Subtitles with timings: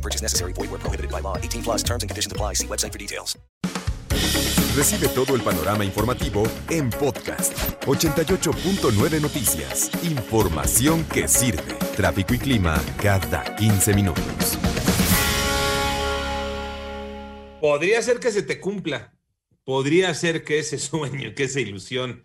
[0.00, 0.54] No purchase necessary.
[0.54, 1.36] Void where prohibited by law.
[1.36, 2.54] 18 plus terms and conditions apply.
[2.54, 3.38] See website for details.
[4.74, 7.52] Recibe todo el panorama informativo en podcast
[7.84, 9.90] 88.9 Noticias.
[10.04, 11.74] Información que sirve.
[11.96, 14.58] Tráfico y clima cada 15 minutos.
[17.60, 19.12] Podría ser que se te cumpla.
[19.64, 22.22] Podría ser que ese sueño, que esa ilusión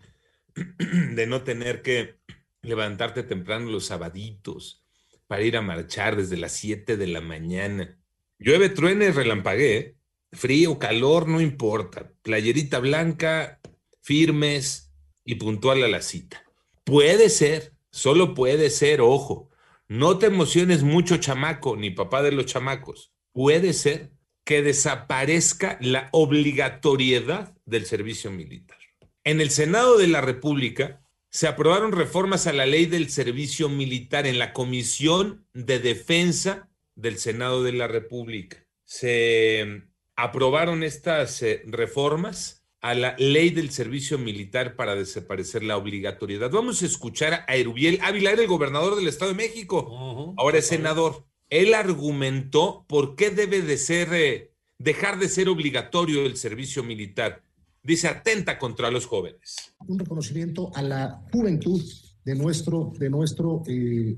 [0.54, 2.20] de no tener que
[2.62, 4.85] levantarte temprano los sabaditos
[5.26, 7.98] para ir a marchar desde las 7 de la mañana.
[8.38, 9.76] Llueve, truene, relampagué.
[9.76, 9.96] ¿eh?
[10.32, 12.12] Frío, calor, no importa.
[12.22, 13.60] Playerita blanca,
[14.00, 14.92] firmes
[15.24, 16.44] y puntual a la cita.
[16.84, 19.50] Puede ser, solo puede ser, ojo.
[19.88, 23.12] No te emociones mucho, chamaco, ni papá de los chamacos.
[23.32, 24.12] Puede ser
[24.44, 28.78] que desaparezca la obligatoriedad del servicio militar.
[29.24, 31.02] En el Senado de la República
[31.36, 37.18] se aprobaron reformas a la ley del servicio militar en la Comisión de Defensa del
[37.18, 38.64] Senado de la República.
[38.84, 39.82] Se
[40.14, 46.50] aprobaron estas eh, reformas a la ley del servicio militar para desaparecer la obligatoriedad.
[46.50, 50.66] Vamos a escuchar a Erubiel Ávila, era el gobernador del Estado de México, ahora es
[50.66, 51.26] senador.
[51.50, 57.42] Él argumentó por qué debe de ser, eh, dejar de ser obligatorio el servicio militar.
[57.86, 59.54] Dice, atenta contra los jóvenes.
[59.86, 61.80] Un reconocimiento a la juventud
[62.24, 64.16] de nuestro, de nuestro eh,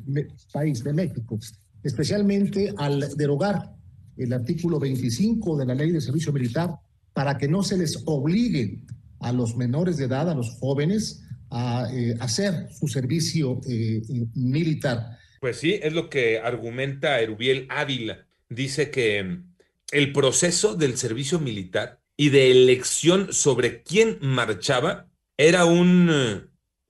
[0.50, 1.38] país, de México,
[1.82, 3.70] especialmente al derogar
[4.16, 6.76] el artículo 25 de la ley de servicio militar
[7.12, 8.86] para que no se les obligue
[9.20, 14.00] a los menores de edad, a los jóvenes, a eh, hacer su servicio eh,
[14.34, 15.18] militar.
[15.40, 18.26] Pues sí, es lo que argumenta Erubiel Ávila.
[18.48, 19.54] Dice que mm,
[19.92, 25.06] el proceso del servicio militar y de elección sobre quién marchaba
[25.36, 26.42] era un eh,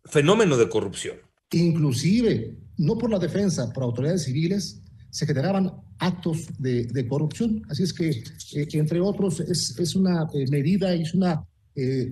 [0.07, 1.19] fenómeno de corrupción.
[1.53, 4.81] Inclusive, no por la defensa, por autoridades civiles,
[5.11, 7.63] se generaban actos de, de corrupción.
[7.69, 11.47] Así es que, eh, entre otros, es, es una eh, medida y es una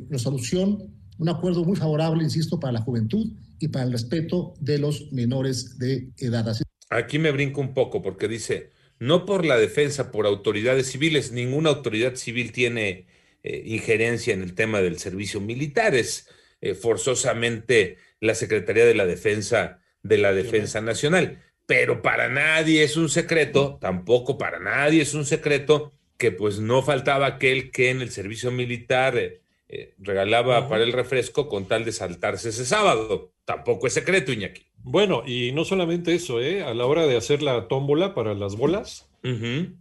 [0.09, 5.11] resolución, un acuerdo muy favorable, insisto, para la juventud y para el respeto de los
[5.11, 6.49] menores de edad.
[6.49, 11.33] Así Aquí me brinco un poco porque dice, no por la defensa, por autoridades civiles,
[11.33, 13.07] ninguna autoridad civil tiene
[13.43, 16.29] eh, injerencia en el tema del servicio militar, es
[16.61, 21.43] eh, forzosamente la Secretaría de la Defensa de la Defensa Nacional.
[21.67, 26.83] Pero para nadie es un secreto, tampoco para nadie es un secreto que pues no
[26.83, 31.93] faltaba aquel que en el servicio militar eh, regalaba para el refresco con tal de
[31.93, 33.33] saltarse ese sábado.
[33.45, 34.66] Tampoco es secreto, Iñaki.
[34.89, 36.63] Bueno, y no solamente eso, ¿eh?
[36.63, 39.11] a la hora de hacer la tómbola para las bolas,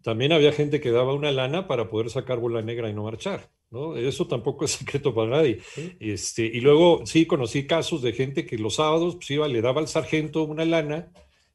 [0.02, 3.52] también había gente que daba una lana para poder sacar bola negra y no marchar.
[3.70, 3.96] ¿no?
[3.96, 5.60] Eso tampoco es secreto para nadie.
[6.00, 9.80] Este, y luego sí conocí casos de gente que los sábados pues, iba, le daba
[9.80, 11.12] al sargento una lana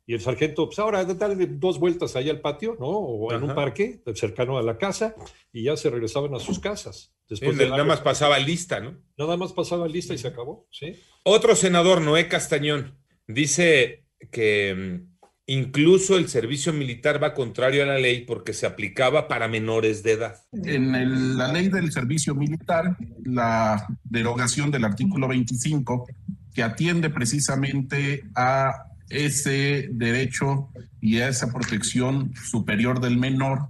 [0.07, 2.87] y el sargento, pues ahora dale dos vueltas ahí al patio, ¿no?
[2.87, 5.17] O en un parque cercano a la casa
[5.53, 7.13] y ya se regresaban a sus casas.
[7.29, 8.97] Después de nada más pasaba lista, ¿no?
[9.17, 10.95] Nada más pasaba lista y se acabó, ¿sí?
[11.25, 13.00] Otro senador, Noé Castañón,
[13.35, 15.11] dice que mm,
[15.47, 20.13] incluso el servicio militar va contrario a la ley porque se aplicaba para menores de
[20.13, 20.37] edad.
[20.53, 26.07] En la ley del servicio militar, la derogación del artículo 25,
[26.55, 30.71] que atiende precisamente a ese derecho
[31.01, 33.69] y a esa protección superior del menor,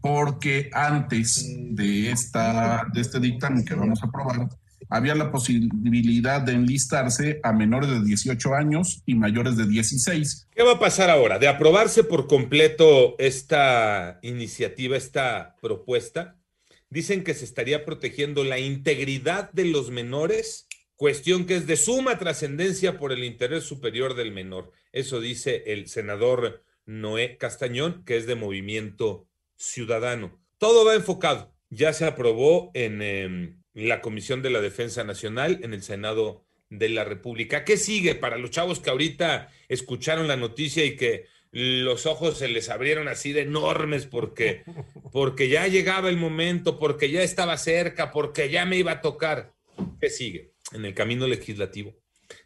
[0.00, 4.48] porque antes de, esta, de este dictamen que vamos a aprobar,
[4.88, 10.48] había la posibilidad de enlistarse a menores de 18 años y mayores de 16.
[10.54, 11.38] ¿Qué va a pasar ahora?
[11.38, 16.36] De aprobarse por completo esta iniciativa, esta propuesta,
[16.90, 20.68] dicen que se estaría protegiendo la integridad de los menores
[20.98, 24.72] cuestión que es de suma trascendencia por el interés superior del menor.
[24.90, 30.40] Eso dice el senador Noé Castañón, que es de Movimiento Ciudadano.
[30.58, 31.54] Todo va enfocado.
[31.70, 36.88] Ya se aprobó en em, la Comisión de la Defensa Nacional, en el Senado de
[36.88, 37.64] la República.
[37.64, 42.48] ¿Qué sigue para los chavos que ahorita escucharon la noticia y que los ojos se
[42.48, 44.64] les abrieron así de enormes porque,
[45.12, 49.54] porque ya llegaba el momento, porque ya estaba cerca, porque ya me iba a tocar?
[50.00, 50.52] ¿Qué sigue?
[50.72, 51.96] en el camino legislativo,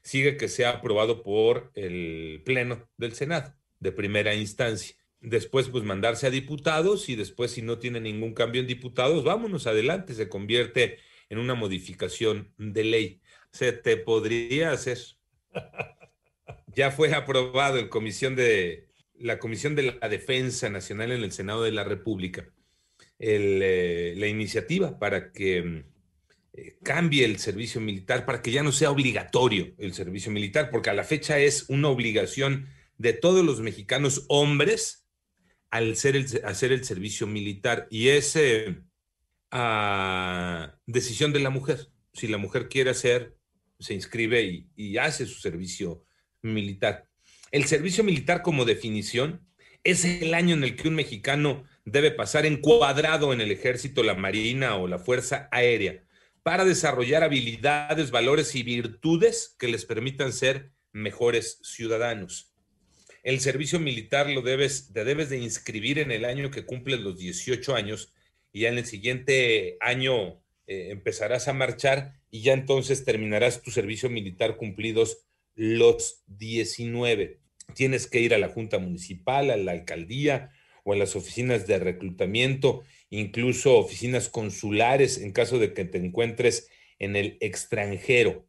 [0.02, 4.96] sigue que sea aprobado por el Pleno del Senado de primera instancia.
[5.20, 9.68] después pues mandarse a diputados y después si no tiene ningún cambio en diputados, vámonos
[9.68, 10.98] adelante, se convierte
[11.32, 13.20] en una modificación de ley.
[13.52, 14.98] Se te podría hacer.
[16.74, 21.62] Ya fue aprobado en comisión de la Comisión de la Defensa Nacional en el Senado
[21.62, 22.48] de la República
[23.18, 25.84] eh, la iniciativa para que
[26.54, 30.88] eh, cambie el servicio militar, para que ya no sea obligatorio el servicio militar, porque
[30.88, 35.06] a la fecha es una obligación de todos los mexicanos hombres
[35.70, 38.34] al ser el, hacer el servicio militar y es
[39.52, 41.88] eh, decisión de la mujer.
[42.12, 43.36] Si la mujer quiere hacer,
[43.78, 46.04] se inscribe y, y hace su servicio
[46.42, 47.08] militar.
[47.50, 49.46] El servicio militar como definición
[49.84, 54.14] es el año en el que un mexicano debe pasar encuadrado en el ejército, la
[54.14, 56.02] marina o la fuerza aérea
[56.42, 62.52] para desarrollar habilidades, valores y virtudes que les permitan ser mejores ciudadanos.
[63.22, 67.16] El servicio militar lo debes, te debes de inscribir en el año que cumples los
[67.18, 68.12] 18 años
[68.52, 73.70] y ya en el siguiente año eh, empezarás a marchar y ya entonces terminarás tu
[73.70, 75.18] servicio militar cumplidos
[75.54, 77.40] los 19.
[77.74, 80.50] Tienes que ir a la Junta Municipal, a la alcaldía
[80.84, 86.68] o a las oficinas de reclutamiento, incluso oficinas consulares en caso de que te encuentres
[86.98, 88.46] en el extranjero.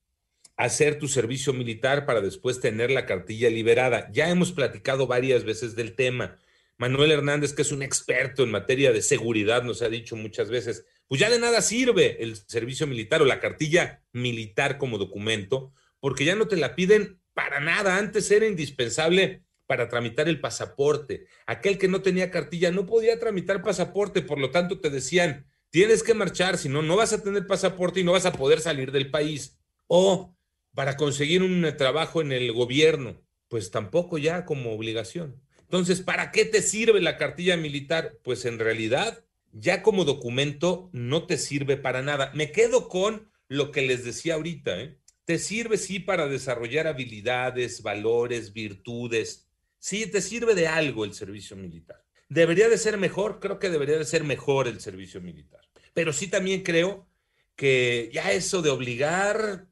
[0.55, 4.09] Hacer tu servicio militar para después tener la cartilla liberada.
[4.11, 6.37] Ya hemos platicado varias veces del tema.
[6.77, 10.85] Manuel Hernández, que es un experto en materia de seguridad, nos ha dicho muchas veces,
[11.07, 16.25] pues ya de nada sirve el servicio militar o la cartilla militar como documento, porque
[16.25, 17.97] ya no te la piden para nada.
[17.97, 21.27] Antes era indispensable para tramitar el pasaporte.
[21.45, 26.03] Aquel que no tenía cartilla no podía tramitar pasaporte, por lo tanto te decían, tienes
[26.03, 28.91] que marchar, si no, no vas a tener pasaporte y no vas a poder salir
[28.91, 29.57] del país.
[29.87, 30.35] O
[30.73, 35.42] para conseguir un trabajo en el gobierno, pues tampoco ya como obligación.
[35.73, 38.19] Entonces, ¿para qué te sirve la cartilla militar?
[38.23, 42.31] Pues en realidad, ya como documento no te sirve para nada.
[42.35, 44.99] Me quedo con lo que les decía ahorita, ¿eh?
[45.25, 49.47] Te sirve sí para desarrollar habilidades, valores, virtudes.
[49.79, 52.05] Sí, te sirve de algo el servicio militar.
[52.29, 53.39] ¿Debería de ser mejor?
[53.39, 55.61] Creo que debería de ser mejor el servicio militar.
[55.95, 57.07] Pero sí también creo
[57.55, 59.65] que ya eso de obligar,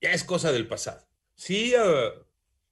[0.00, 1.04] ya es cosa del pasado.
[1.34, 1.74] Sí,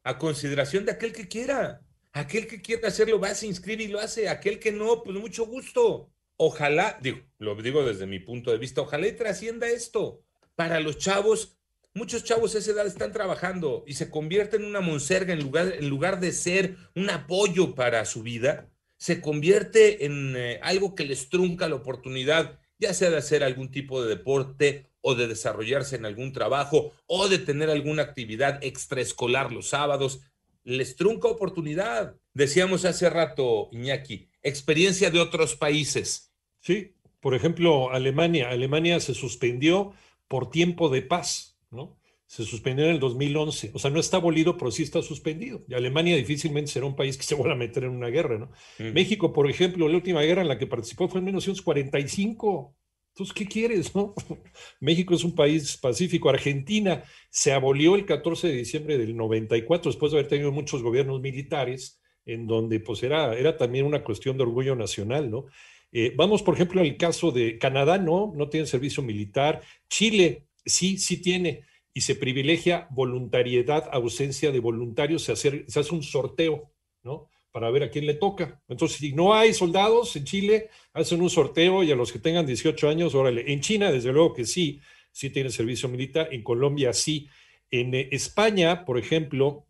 [0.05, 1.81] a, consideración de aquel que quiera.
[2.15, 4.29] Aquel que quiera hacerlo va, se inscribe y lo hace.
[4.29, 6.11] Aquel que no, pues mucho gusto.
[6.37, 10.25] Ojalá, digo, lo digo desde mi punto de vista, ojalá y trascienda esto
[10.55, 11.59] para los chavos,
[11.93, 15.75] muchos chavos a esa edad están trabajando y se convierten en una monserga en lugar,
[15.79, 21.05] en lugar de ser un apoyo para su vida, se convierte en eh, algo que
[21.05, 25.97] les trunca la oportunidad, ya sea de hacer algún tipo de deporte o de desarrollarse
[25.97, 30.21] en algún trabajo o de tener alguna actividad extraescolar los sábados,
[30.65, 32.17] les trunca oportunidad.
[32.33, 36.33] Decíamos hace rato, Iñaki, experiencia de otros países.
[36.61, 38.51] Sí, por ejemplo, Alemania.
[38.51, 39.93] Alemania se suspendió
[40.29, 41.99] por tiempo de paz, ¿no?
[42.27, 43.71] Se suspendió en el 2011.
[43.75, 45.65] O sea, no está abolido, pero sí está suspendido.
[45.69, 48.51] Y Alemania difícilmente será un país que se vuelva a meter en una guerra, ¿no?
[48.93, 52.75] México, por ejemplo, la última guerra en la que participó fue en 1945.
[53.15, 54.13] Entonces, ¿qué quieres, no?
[54.81, 56.29] México es un país pacífico.
[56.29, 61.21] Argentina se abolió el 14 de diciembre del 94, después de haber tenido muchos gobiernos
[61.21, 65.47] militares, en donde pues era, también una cuestión de orgullo nacional, ¿no?
[65.93, 69.63] Eh, vamos, por ejemplo, al caso de Canadá, no, no tiene servicio militar.
[69.89, 71.63] Chile, sí, sí tiene.
[71.93, 76.73] Y se privilegia voluntariedad, ausencia de voluntarios, se hace un sorteo,
[77.05, 77.29] ¿no?
[77.55, 78.61] Para ver a quién le toca.
[78.67, 82.45] Entonces, si no hay soldados en Chile, hacen un sorteo y a los que tengan
[82.45, 83.53] 18 años, órale.
[83.53, 84.81] En China, desde luego que sí,
[85.13, 86.31] sí tiene servicio militar.
[86.33, 87.29] En Colombia, sí.
[87.71, 89.67] En eh, España, por ejemplo,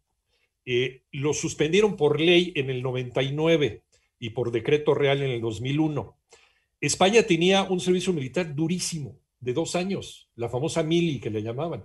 [0.65, 3.83] eh, lo suspendieron por ley en el 99
[4.19, 6.17] y por decreto real en el 2001.
[6.81, 11.85] España tenía un servicio militar durísimo, de dos años, la famosa mili que le llamaban.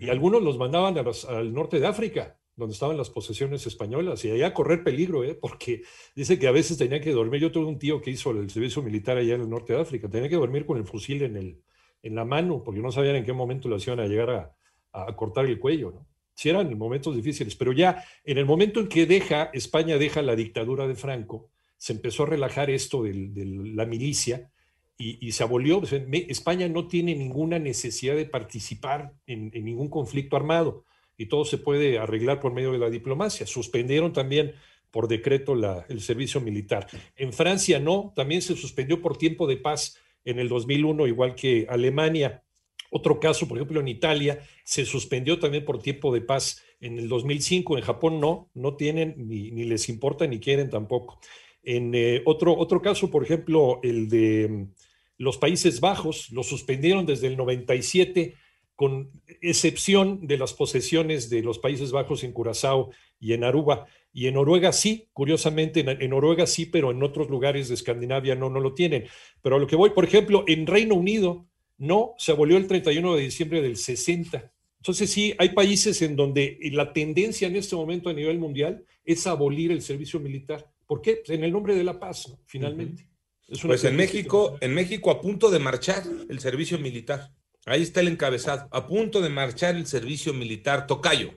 [0.00, 4.52] Y algunos los mandaban al norte de África, donde estaban las posesiones españolas, y allá
[4.52, 5.34] correr peligro, ¿eh?
[5.34, 5.82] porque
[6.14, 7.40] dice que a veces tenía que dormir.
[7.40, 10.10] Yo tuve un tío que hizo el servicio militar allá en el norte de África,
[10.10, 11.62] tenía que dormir con el fusil en, el,
[12.02, 14.56] en la mano, porque no sabían en qué momento lo hacían a llegar a,
[14.92, 15.92] a cortar el cuello.
[15.92, 16.06] ¿no?
[16.34, 20.36] Sí eran momentos difíciles, pero ya en el momento en que deja, España deja la
[20.36, 23.12] dictadura de Franco, se empezó a relajar esto de,
[23.74, 24.50] la milicia
[24.96, 25.80] y, se abolió.
[26.28, 30.84] España no tiene ninguna necesidad de participar en, ningún conflicto armado
[31.18, 33.46] y todo se puede arreglar por medio de la diplomacia.
[33.46, 34.54] Suspendieron también
[34.90, 35.54] por decreto
[35.88, 36.86] el servicio militar.
[37.16, 41.66] En Francia no, también se suspendió por tiempo de paz en el 2001, igual que
[41.68, 42.42] Alemania.
[42.90, 47.08] Otro caso, por ejemplo, en Italia se suspendió también por tiempo de paz en el
[47.08, 51.18] 2005, en Japón no, no tienen ni, les importa ni quieren tampoco.
[51.62, 54.72] En eh, otro, otro caso, por ejemplo, el de mm,
[55.18, 58.36] los Países Bajos, lo suspendieron desde el 97
[58.78, 63.86] con excepción de las posesiones de los Países Bajos en Curazao y en Aruba.
[64.12, 68.50] Y en Noruega sí, curiosamente, en, Noruega sí, pero en otros lugares de Escandinavia no,
[68.50, 69.06] no lo tienen.
[69.42, 73.16] Pero a lo que voy, por ejemplo, en Reino Unido no, se abolió el 31
[73.16, 74.52] de diciembre del 60.
[74.76, 79.26] Entonces sí, hay países en donde la tendencia en este momento a nivel mundial es
[79.26, 80.70] abolir el servicio militar.
[80.86, 81.16] ¿Por qué?
[81.16, 83.08] Pues en el nombre de la paz, finalmente.
[83.60, 87.32] pues en México, en México a punto de marchar el servicio militar.
[87.68, 91.34] Ahí está el encabezado, a punto de marchar el servicio militar Tocayo.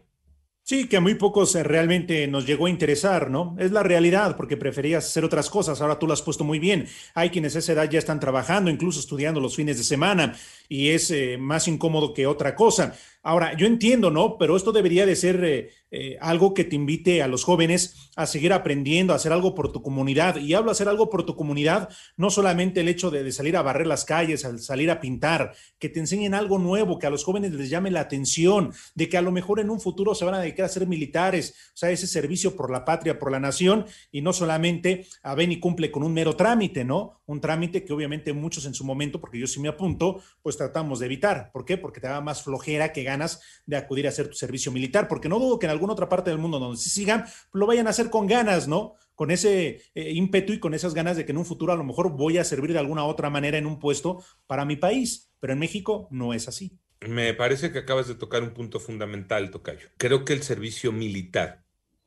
[0.63, 3.55] Sí, que a muy pocos eh, realmente nos llegó a interesar, ¿no?
[3.59, 6.87] Es la realidad, porque preferías hacer otras cosas, ahora tú lo has puesto muy bien.
[7.15, 10.35] Hay quienes a esa edad ya están trabajando, incluso estudiando los fines de semana,
[10.69, 12.95] y es eh, más incómodo que otra cosa.
[13.23, 14.37] Ahora, yo entiendo, ¿no?
[14.39, 18.25] Pero esto debería de ser eh, eh, algo que te invite a los jóvenes a
[18.25, 20.37] seguir aprendiendo, a hacer algo por tu comunidad.
[20.37, 23.61] Y hablo de hacer algo por tu comunidad, no solamente el hecho de, salir a
[23.61, 27.23] barrer las calles, al salir a pintar, que te enseñen algo nuevo, que a los
[27.23, 30.33] jóvenes les llame la atención, de que a lo mejor en un futuro se van
[30.33, 33.85] a dedicar a ser militares, o sea, ese servicio por la patria, por la nación,
[34.11, 37.21] y no solamente a ven y cumple con un mero trámite, ¿no?
[37.27, 40.99] Un trámite que obviamente muchos en su momento, porque yo sí me apunto, pues tratamos
[40.99, 41.51] de evitar.
[41.51, 41.77] ¿Por qué?
[41.77, 45.29] Porque te da más flojera que ganas de acudir a hacer tu servicio militar, porque
[45.29, 47.91] no dudo que en alguna otra parte del mundo donde sí sigan, lo vayan a
[47.91, 48.95] hacer con ganas, ¿no?
[49.15, 51.83] Con ese eh, ímpetu y con esas ganas de que en un futuro a lo
[51.83, 55.53] mejor voy a servir de alguna otra manera en un puesto para mi país, pero
[55.53, 56.79] en México no es así.
[57.01, 59.89] Me parece que acabas de tocar un punto fundamental, Tocayo.
[59.97, 61.63] Creo que el servicio militar,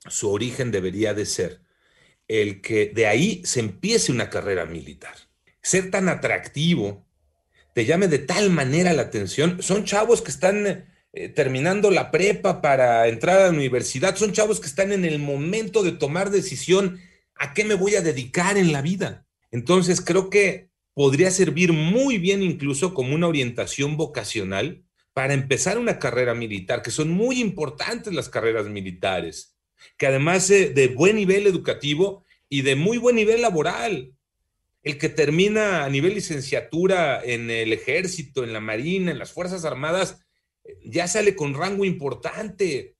[0.06, 1.62] su origen debería de ser
[2.28, 5.14] el que de ahí se empiece una carrera militar.
[5.62, 7.06] Ser tan atractivo,
[7.74, 9.62] te llame de tal manera la atención.
[9.62, 14.58] Son chavos que están eh, terminando la prepa para entrar a la universidad, son chavos
[14.58, 16.98] que están en el momento de tomar decisión
[17.36, 19.24] a qué me voy a dedicar en la vida.
[19.52, 26.00] Entonces creo que podría servir muy bien incluso como una orientación vocacional para empezar una
[26.00, 29.54] carrera militar, que son muy importantes las carreras militares,
[29.96, 34.12] que además de buen nivel educativo y de muy buen nivel laboral.
[34.82, 39.64] El que termina a nivel licenciatura en el ejército, en la marina, en las Fuerzas
[39.64, 40.23] Armadas,
[40.94, 42.94] ya sale con rango importante,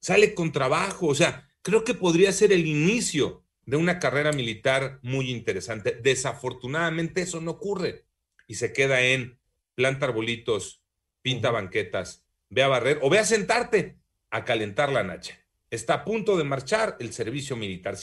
[0.00, 5.00] sale con trabajo, o sea, creo que podría ser el inicio de una carrera militar
[5.02, 5.98] muy interesante.
[6.02, 8.06] Desafortunadamente eso no ocurre
[8.46, 9.38] y se queda en
[9.74, 10.80] planta arbolitos,
[11.20, 13.98] pinta banquetas, ve a barrer o ve a sentarte
[14.30, 15.38] a calentar la nacha.
[15.70, 17.98] Está a punto de marchar el servicio militar.